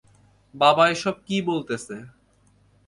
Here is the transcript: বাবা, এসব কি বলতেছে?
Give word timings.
বাবা, 0.53 0.83
এসব 0.89 1.15
কি 1.27 1.37
বলতেছে? 1.41 1.95